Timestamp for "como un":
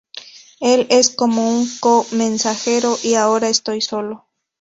1.11-1.67